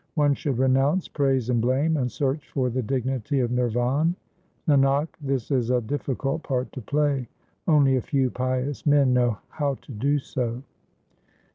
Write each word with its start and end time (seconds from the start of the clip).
One 0.15 0.33
should 0.33 0.57
renounce 0.57 1.07
praise 1.07 1.51
and 1.51 1.61
blame 1.61 1.95
and 1.95 2.11
search 2.11 2.49
for 2.49 2.71
the 2.71 2.81
dignity 2.81 3.39
of 3.39 3.51
Nirvan: 3.51 4.15
Nanak, 4.67 5.09
this 5.21 5.51
is 5.51 5.69
a 5.69 5.79
difficult 5.79 6.41
part 6.41 6.71
to 6.71 6.81
play; 6.81 7.29
only 7.67 7.97
a 7.97 8.01
few 8.01 8.31
pious 8.31 8.83
men 8.87 9.13
know 9.13 9.37
how 9.49 9.75
to 9.75 9.91
do 9.91 10.17
so. 10.17 10.63